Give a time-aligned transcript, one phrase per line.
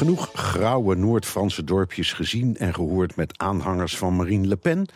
[0.00, 4.86] Genoeg grauwe Noord-Franse dorpjes gezien en gehoord met aanhangers van Marine Le Pen.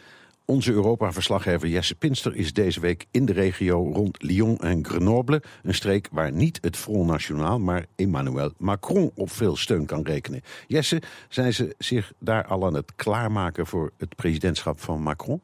[0.44, 5.42] Onze Europa-verslaggever Jesse Pinster is deze week in de regio rond Lyon en Grenoble.
[5.62, 10.42] Een streek waar niet het Front National, maar Emmanuel Macron op veel steun kan rekenen.
[10.66, 15.40] Jesse, zijn ze zich daar al aan het klaarmaken voor het presidentschap van Macron?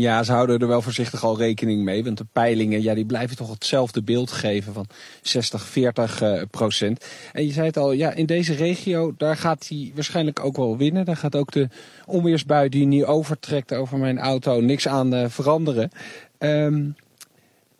[0.00, 2.04] Ja, ze houden er wel voorzichtig al rekening mee.
[2.04, 4.86] Want de peilingen, ja, die blijven toch hetzelfde beeld geven van
[5.22, 7.06] 60, 40 uh, procent.
[7.32, 10.76] En je zei het al, ja, in deze regio, daar gaat hij waarschijnlijk ook wel
[10.76, 11.04] winnen.
[11.04, 11.68] Daar gaat ook de
[12.06, 15.90] onweersbui die nu overtrekt over mijn auto niks aan uh, veranderen.
[16.38, 16.96] Um,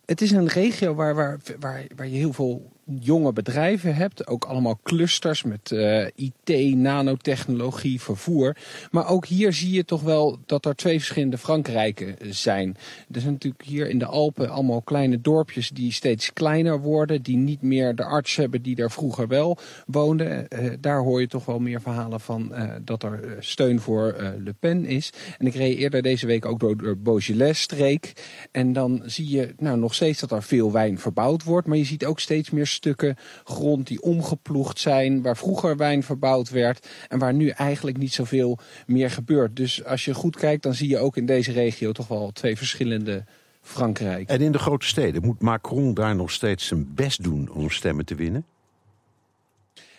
[0.05, 4.27] het is een regio waar, waar, waar, waar je heel veel jonge bedrijven hebt.
[4.27, 8.55] Ook allemaal clusters met uh, IT, nanotechnologie, vervoer.
[8.91, 12.77] Maar ook hier zie je toch wel dat er twee verschillende Frankrijken zijn.
[13.11, 17.21] Er zijn natuurlijk hier in de Alpen allemaal kleine dorpjes die steeds kleiner worden.
[17.21, 20.47] Die niet meer de arts hebben die daar vroeger wel woonden.
[20.49, 24.85] Uh, daar hoor je toch wel meer verhalen van dat er steun voor Le Pen
[24.85, 25.13] is.
[25.37, 28.13] En ik reed eerder deze week ook door de Beaujolais-streek.
[28.51, 31.67] En dan zie je nou, nog steeds dat er veel wijn verbouwd wordt.
[31.67, 36.49] Maar je ziet ook steeds meer stukken grond die omgeploegd zijn, waar vroeger wijn verbouwd
[36.49, 39.55] werd en waar nu eigenlijk niet zoveel meer gebeurt.
[39.55, 42.57] Dus als je goed kijkt, dan zie je ook in deze regio toch wel twee
[42.57, 43.23] verschillende
[43.61, 44.29] Frankrijk.
[44.29, 48.05] En in de grote steden, moet Macron daar nog steeds zijn best doen om stemmen
[48.05, 48.45] te winnen?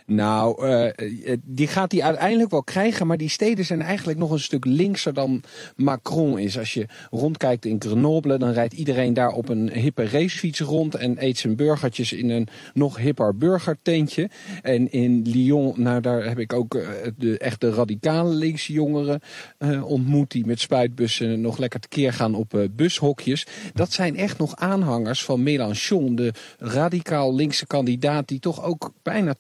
[0.08, 4.40] Nou, uh, die gaat hij uiteindelijk wel krijgen, maar die steden zijn eigenlijk nog een
[4.40, 5.42] stuk linkser dan
[5.76, 6.58] Macron is.
[6.58, 11.24] Als je rondkijkt in Grenoble, dan rijdt iedereen daar op een hippe racefiets rond en
[11.24, 14.30] eet zijn burgertjes in een nog hipper burgertentje.
[14.62, 19.20] En in Lyon, nou daar heb ik ook uh, de echte radicale linkse jongeren
[19.82, 23.46] ontmoet die met spuitbussen nog lekker tekeer gaan op bushokjes.
[23.74, 29.34] Dat zijn echt nog aanhangers van Mélenchon, de radicaal linkse kandidaat die toch ook bijna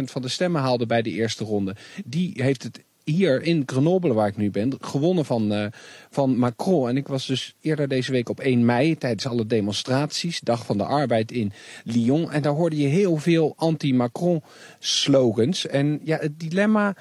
[0.00, 1.76] 20% van de stemmen haalde bij de eerste ronde.
[2.04, 5.66] Die heeft het hier in Grenoble, waar ik nu ben, gewonnen van, uh,
[6.10, 6.88] van Macron.
[6.88, 10.78] En ik was dus eerder deze week op 1 mei tijdens alle demonstraties, Dag van
[10.78, 11.52] de Arbeid in
[11.84, 12.30] Lyon.
[12.30, 14.42] En daar hoorde je heel veel anti-Macron
[14.78, 15.66] slogans.
[15.66, 16.96] En ja, het dilemma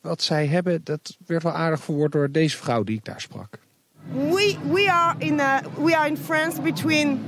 [0.00, 3.58] wat zij hebben, dat werd wel aardig verwoord door deze vrouw die ik daar sprak.
[4.12, 5.36] We, we, are, in
[5.84, 7.20] we are in France between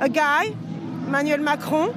[0.00, 0.54] a guy,
[1.04, 1.90] Emmanuel Macron,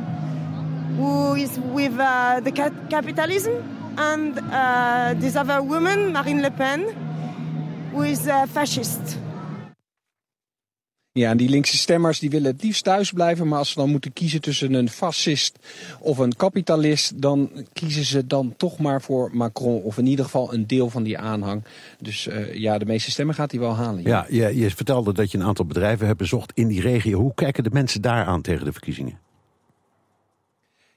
[1.42, 3.52] is with uh, the ca capitalism,
[3.96, 6.86] and uh, this other woman, Marine Le Pen,
[7.92, 9.20] who is a fascist.
[11.14, 13.90] Ja, en die linkse stemmers die willen het liefst thuis blijven, maar als ze dan
[13.90, 15.60] moeten kiezen tussen een fascist
[16.00, 20.54] of een kapitalist, dan kiezen ze dan toch maar voor Macron, of in ieder geval
[20.54, 21.64] een deel van die aanhang.
[22.00, 24.04] Dus uh, ja, de meeste stemmen gaat hij wel halen.
[24.04, 27.20] Ja, ja je, je vertelde dat je een aantal bedrijven hebt bezocht in die regio.
[27.20, 29.21] Hoe kijken de mensen daar aan tegen de verkiezingen?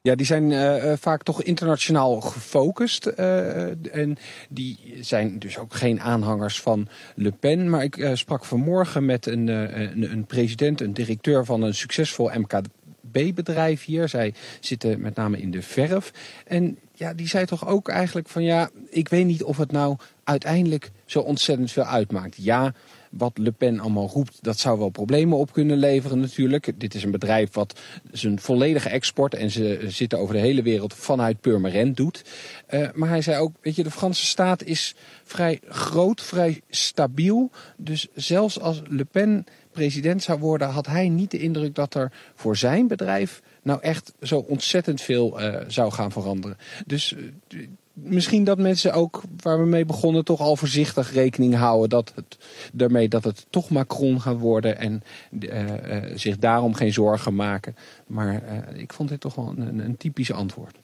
[0.06, 3.10] Ja, die zijn uh, vaak toch internationaal gefocust.
[3.18, 4.16] Uh, en
[4.48, 7.70] die zijn dus ook geen aanhangers van Le Pen.
[7.70, 13.84] Maar ik sprak vanmorgen met een, een, een, president, een directeur van een succesvol MKB-bedrijf
[13.84, 14.08] hier.
[14.08, 16.12] Zij zitten met name in de verf.
[16.46, 19.96] En ja, die zei toch ook eigenlijk van ja, ik weet niet of het nou
[20.24, 22.36] uiteindelijk zo ontzettend veel uitmaakt.
[22.36, 22.74] Ja,
[23.16, 26.72] wat Le Pen allemaal roept, dat zou wel problemen op kunnen leveren natuurlijk.
[26.76, 27.80] Dit is een bedrijf wat
[28.12, 32.24] zijn volledige export, en ze zitten over de hele wereld, vanuit Purmerend doet.
[32.70, 34.94] Uh, maar hij zei ook, weet je, de Franse staat is
[35.24, 37.50] vrij groot, vrij stabiel.
[37.76, 42.12] Dus zelfs als Le Pen president zou worden, had hij niet de indruk dat er
[42.34, 46.56] voor zijn bedrijf nou echt zo ontzettend veel uh, zou gaan veranderen.
[46.86, 51.88] Dus uh, misschien dat mensen ook, waar we mee begonnen, toch al voorzichtig rekening houden
[51.88, 52.38] dat het,
[52.72, 57.76] daarmee dat het toch Macron gaat worden en uh, uh, zich daarom geen zorgen maken.
[58.06, 58.42] Maar
[58.72, 60.76] uh, ik vond dit toch wel een, een typisch antwoord.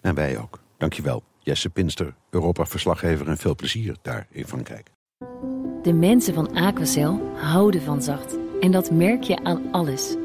[0.00, 0.60] En wij ook.
[0.78, 1.22] Dankjewel.
[1.38, 4.90] Jesse Pinster, Europa-verslaggever en veel plezier daar in Frankrijk.
[5.82, 8.36] De mensen van Aquacel houden van zacht.
[8.60, 10.16] En dat merk je aan alles.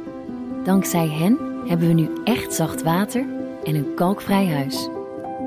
[0.63, 3.25] Dankzij hen hebben we nu echt zacht water
[3.63, 4.89] en een kalkvrij huis.